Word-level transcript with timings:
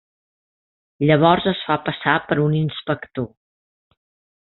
Llavors 1.09 1.47
es 1.53 1.61
fa 1.67 1.77
passar 1.91 2.19
per 2.31 2.41
un 2.49 2.59
inspector. 2.65 3.33